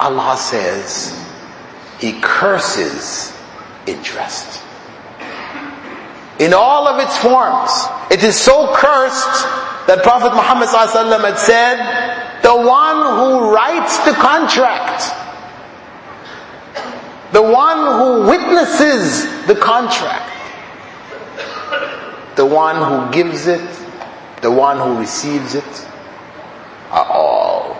[0.00, 1.18] Allah says
[2.00, 3.32] He curses
[3.86, 4.62] interest
[6.38, 7.70] in all of its forms.
[8.12, 9.46] It is so cursed
[9.86, 15.00] that Prophet Muhammad had said, the one who writes the contract,
[17.32, 20.28] the one who witnesses the contract,
[22.36, 23.66] the one who gives it,
[24.42, 25.88] the one who receives it,
[26.90, 27.76] are all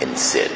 [0.00, 0.50] in sin.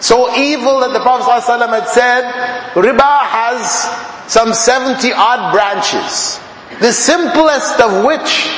[0.00, 2.32] So evil that the Prophet ﷺ had said,
[2.74, 6.40] riba has some 70 odd branches.
[6.80, 8.48] The simplest of which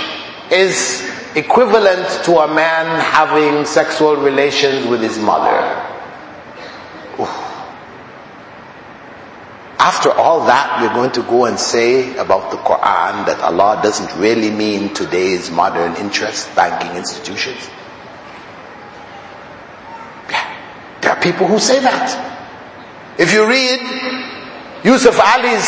[0.50, 1.02] is
[1.34, 5.58] equivalent to a man having sexual relations with his mother.
[7.20, 7.28] Oof.
[9.78, 14.18] After all that, we're going to go and say about the Quran that Allah doesn't
[14.18, 17.68] really mean today's modern interest banking institutions.
[20.30, 20.56] Yeah.
[21.02, 22.34] There are people who say that.
[23.18, 23.80] If you read
[24.86, 25.66] Yusuf Ali's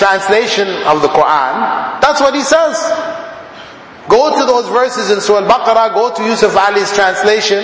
[0.00, 2.74] translation of the Quran, that's what he says.
[4.08, 7.60] Go to those verses in Surah Al-Baqarah, go to Yusuf Ali's translation,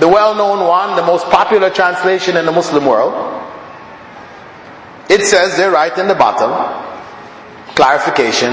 [0.00, 3.14] the well-known one, the most popular translation in the Muslim world.
[5.08, 6.50] It says there right in the bottom,
[7.76, 8.50] clarification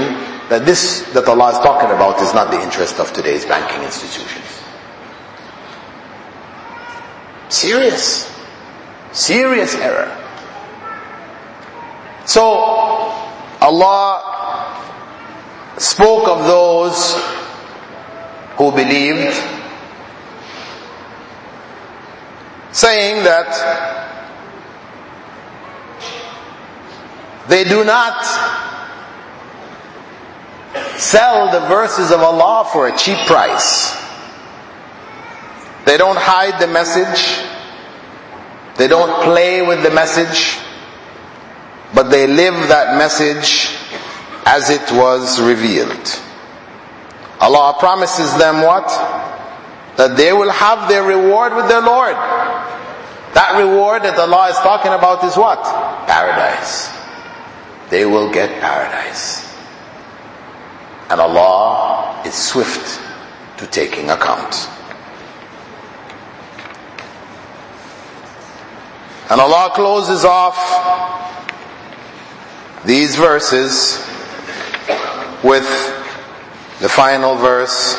[0.48, 4.62] that this that Allah is talking about is not the interest of today's banking institutions.
[7.48, 8.32] Serious.
[9.10, 10.15] Serious error.
[12.26, 12.42] So,
[13.62, 14.22] Allah
[15.78, 17.14] spoke of those
[18.58, 19.34] who believed,
[22.72, 23.96] saying that
[27.48, 28.24] They do not
[30.96, 33.94] sell the verses of Allah for a cheap price.
[35.84, 37.46] They don't hide the message.
[38.76, 40.58] They don't play with the message.
[41.94, 43.74] But they live that message
[44.44, 46.20] as it was revealed.
[47.40, 48.86] Allah promises them what?
[49.96, 52.16] That they will have their reward with their Lord.
[53.34, 55.62] That reward that Allah is talking about is what?
[56.06, 56.90] Paradise.
[57.90, 59.44] They will get paradise.
[61.10, 63.00] And Allah is swift
[63.58, 64.68] to taking account.
[69.28, 70.56] And Allah closes off
[72.85, 73.97] these verses
[75.43, 75.67] with
[76.79, 77.97] the final verse.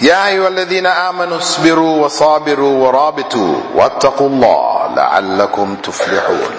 [0.00, 6.50] يا أيها الذين آمنوا اصبروا وصابروا ورابطوا واتقوا الله لعلكم تفلحون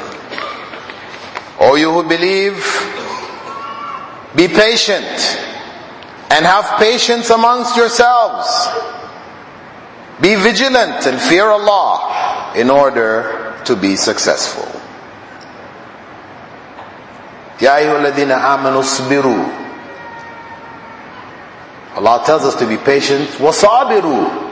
[1.62, 2.56] O you who believe,
[4.36, 5.06] be patient
[6.30, 8.48] and have patience amongst yourselves.
[10.22, 14.69] Be vigilant and fear Allah in order to be successful.
[17.61, 19.39] Ya ayyuhalladhina amanu sabiru.
[21.97, 23.29] Allah tells us to be patient.
[23.39, 24.43] Wasabiru.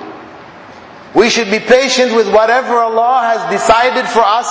[1.14, 4.48] We should be patient with whatever Allah has decided for us.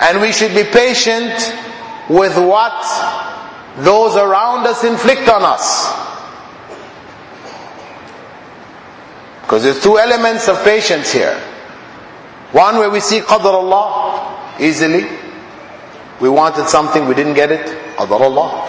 [0.00, 1.34] And we should be patient
[2.08, 2.78] with what
[3.78, 6.07] those around us inflict on us.
[9.48, 11.32] Because there's two elements of patience here.
[12.52, 15.08] One where we see qadr Allah easily.
[16.20, 17.64] We wanted something, we didn't get it.
[17.96, 18.68] Qadr Allah.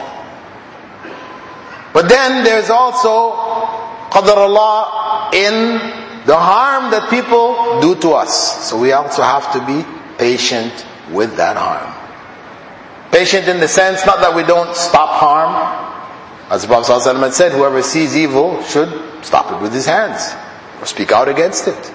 [1.91, 3.33] But then there's also
[4.09, 8.69] qadr Allah in the harm that people do to us.
[8.69, 9.83] So we also have to be
[10.17, 11.91] patient with that harm.
[13.11, 15.51] Patient in the sense, not that we don't stop harm.
[16.49, 18.87] As the Prophet ﷺ said, whoever sees evil should
[19.25, 20.35] stop it with his hands
[20.79, 21.93] or speak out against it.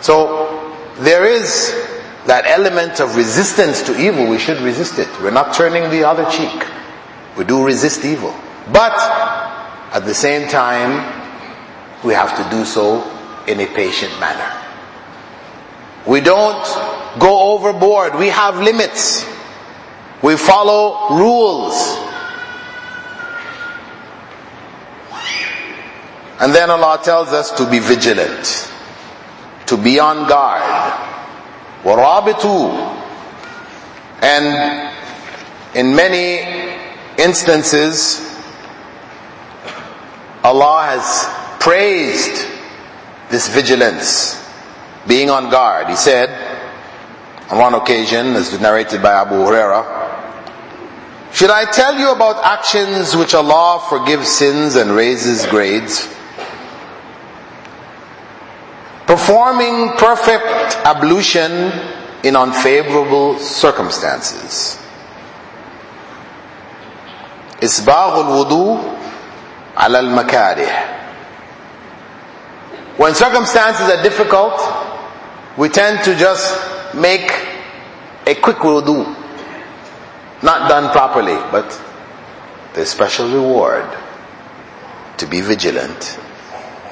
[0.00, 1.74] So there is
[2.26, 4.28] that element of resistance to evil.
[4.28, 5.08] We should resist it.
[5.20, 6.64] We're not turning the other cheek.
[7.36, 8.34] We do resist evil.
[8.72, 8.92] But
[9.92, 10.92] at the same time,
[12.04, 13.02] we have to do so
[13.46, 14.56] in a patient manner.
[16.06, 16.64] We don't
[17.18, 18.14] go overboard.
[18.16, 19.24] We have limits.
[20.22, 21.74] We follow rules.
[26.39, 28.71] And then Allah tells us to be vigilant,
[29.67, 30.61] to be on guard.
[31.83, 33.01] وَرَابِطُوا
[34.21, 34.95] And
[35.75, 36.75] in many
[37.17, 38.19] instances,
[40.43, 42.45] Allah has praised
[43.29, 44.41] this vigilance,
[45.07, 45.87] being on guard.
[45.87, 46.29] He said,
[47.49, 50.05] on one occasion, as narrated by Abu Huraira,
[51.33, 56.07] should I tell you about actions which Allah forgives sins and raises grades?
[59.29, 61.71] Performing perfect ablution
[62.23, 64.79] in unfavorable circumstances.
[67.63, 68.79] إسباغ الوضوء
[69.77, 70.67] على المكاره
[72.97, 74.59] When circumstances are difficult,
[75.57, 76.55] we tend to just
[76.95, 77.29] make
[78.25, 79.05] a quick wudu.
[80.41, 81.67] Not done properly, but
[82.73, 83.85] there's special reward
[85.17, 86.17] to be vigilant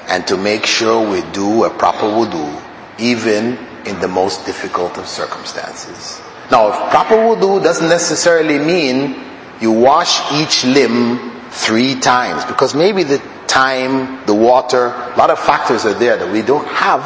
[0.09, 2.61] and to make sure we do a proper wudu
[2.99, 6.19] even in the most difficult of circumstances.
[6.51, 9.23] Now, if proper wudu doesn't necessarily mean
[9.61, 15.39] you wash each limb three times because maybe the time, the water, a lot of
[15.39, 17.03] factors are there that we don't have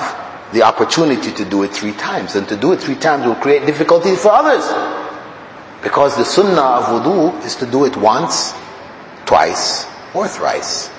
[0.54, 2.36] the opportunity to do it three times.
[2.36, 4.64] And to do it three times will create difficulties for others.
[5.82, 8.54] Because the sunnah of wudu is to do it once,
[9.26, 10.90] twice, or thrice.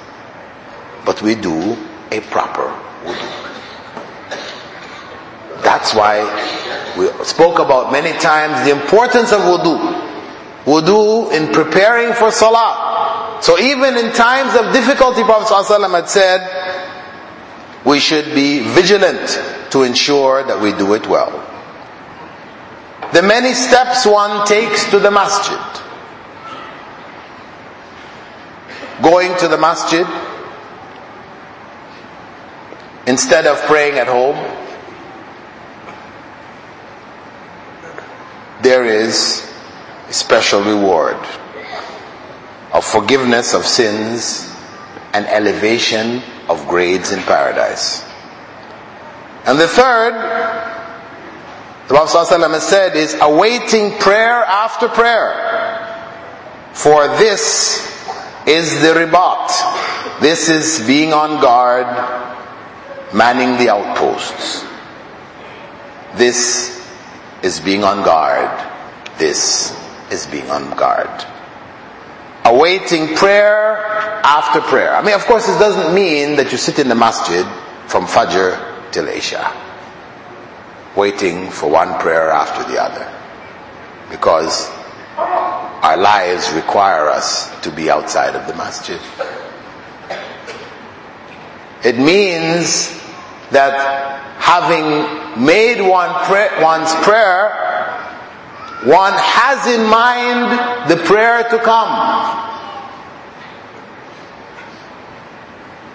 [1.07, 1.77] But we do
[2.19, 2.69] a proper
[3.05, 3.29] wudu.
[5.63, 6.23] That's why
[6.97, 9.77] we spoke about many times the importance of wudu.
[10.65, 13.39] Wudu in preparing for salah.
[13.43, 16.41] So even in times of difficulty, Prophet ﷺ had said,
[17.85, 19.41] we should be vigilant
[19.73, 21.33] to ensure that we do it well.
[23.13, 25.61] The many steps one takes to the masjid.
[29.03, 30.07] Going to the masjid
[33.07, 34.37] instead of praying at home,
[38.63, 39.51] there is
[40.09, 41.17] a special reward
[42.73, 44.51] of forgiveness of sins
[45.13, 48.05] and elevation of grades in paradise.
[49.47, 50.15] And the third,
[51.89, 55.53] the Prophet has said, is awaiting prayer after prayer.
[56.73, 57.87] For this
[58.47, 60.21] is the ribat.
[60.21, 61.87] This is being on guard,
[63.15, 64.65] manning the outposts.
[66.17, 66.85] This
[67.43, 68.51] is being on guard.
[69.19, 69.73] This
[70.11, 71.25] is being on guard.
[72.45, 73.77] Awaiting prayer
[74.25, 74.95] after prayer.
[74.95, 77.47] I mean, of course, it doesn't mean that you sit in the masjid
[77.87, 79.53] from Fajr till Isha,
[80.97, 83.09] waiting for one prayer after the other.
[84.11, 84.69] Because
[85.17, 89.01] our lives require us to be outside of the masjid.
[91.85, 93.04] It means
[93.55, 96.11] that having made one
[96.63, 97.51] one's prayer,
[98.85, 102.51] one has in mind the prayer to come.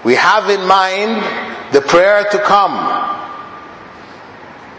[0.04, 1.22] We have in mind
[1.74, 3.18] the prayer to come.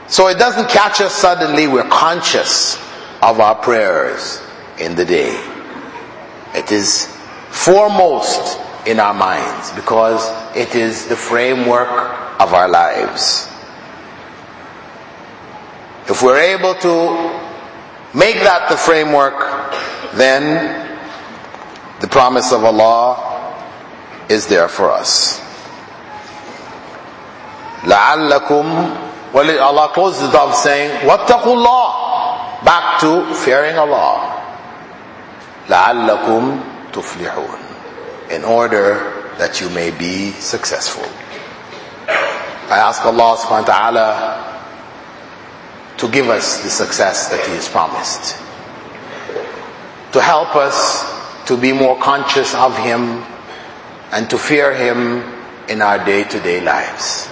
[0.09, 2.77] So it doesn't catch us suddenly, we're conscious
[3.23, 4.43] of our prayers
[4.79, 5.39] in the day.
[6.55, 7.07] It is
[7.51, 10.27] foremost in our minds because
[10.57, 13.48] it is the framework of our lives.
[16.08, 16.96] If we're able to
[18.14, 19.34] make that the framework,
[20.14, 20.86] then
[22.00, 23.56] the promise of Allah
[24.30, 25.42] is there for us.
[27.86, 34.42] لعلكم well Allah closes it off saying واتقوا الله back to fearing Allah
[35.70, 36.60] لعلكم
[36.94, 37.60] تفلحون
[38.32, 38.98] in order
[39.38, 41.06] that you may be successful
[42.71, 44.09] I ask Allah subhanahu wa ta'ala
[45.99, 48.39] to give us the success that He has promised.
[50.15, 51.03] To help us
[51.47, 53.25] to be more conscious of Him
[54.13, 55.19] and to fear Him
[55.69, 57.27] in our day to day lives.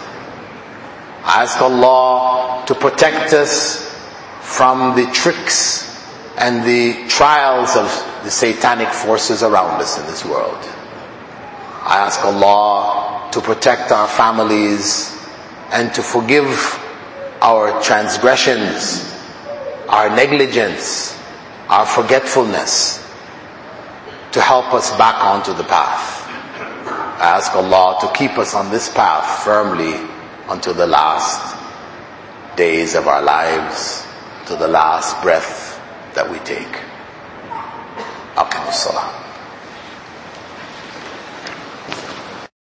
[1.22, 3.86] I ask Allah to protect us
[4.42, 5.86] from the tricks
[6.36, 7.86] and the trials of
[8.24, 10.58] the satanic forces around us in this world.
[11.86, 15.14] I ask Allah to protect our families
[15.70, 16.46] and to forgive
[17.40, 19.04] our transgressions,
[19.88, 21.16] our negligence,
[21.68, 22.98] our forgetfulness,
[24.32, 26.24] to help us back onto the path.
[27.20, 29.94] I ask Allah to keep us on this path firmly
[30.48, 31.56] until the last
[32.56, 34.06] days of our lives,
[34.46, 35.80] to the last breath
[36.14, 36.82] that we take.
[38.72, 39.27] Salah.